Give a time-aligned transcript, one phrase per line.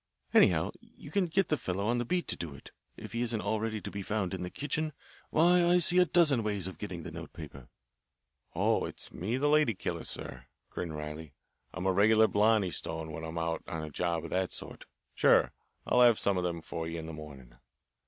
[0.33, 3.39] Anyhow, you can get the fellow on the beat to do it if he isn't
[3.41, 4.93] already to be found in the kitchen.
[5.29, 7.67] Why, I see a dozen ways of getting the notepaper."
[8.55, 11.33] "Oh, it's me that's the lady killer, sir," grinned Riley.
[11.71, 14.85] "I'm a regular Blarney stone when I'm out on a job of that sort.
[15.13, 15.53] Sure,
[15.85, 17.53] I'll have some of them for you in the morning."